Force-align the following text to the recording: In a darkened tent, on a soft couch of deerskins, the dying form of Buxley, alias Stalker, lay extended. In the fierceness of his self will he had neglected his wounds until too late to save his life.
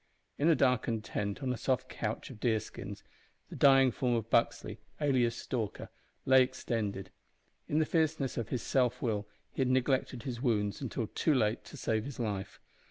In 0.39 0.47
a 0.49 0.55
darkened 0.55 1.03
tent, 1.03 1.43
on 1.43 1.53
a 1.53 1.57
soft 1.57 1.87
couch 1.87 2.31
of 2.31 2.39
deerskins, 2.39 3.03
the 3.51 3.55
dying 3.55 3.91
form 3.91 4.15
of 4.15 4.31
Buxley, 4.31 4.79
alias 4.99 5.35
Stalker, 5.35 5.89
lay 6.25 6.41
extended. 6.41 7.11
In 7.67 7.77
the 7.77 7.85
fierceness 7.85 8.35
of 8.35 8.49
his 8.49 8.63
self 8.63 9.03
will 9.03 9.27
he 9.51 9.61
had 9.61 9.67
neglected 9.69 10.23
his 10.23 10.41
wounds 10.41 10.81
until 10.81 11.05
too 11.05 11.35
late 11.35 11.63
to 11.65 11.77
save 11.77 12.05
his 12.05 12.19
life. 12.19 12.59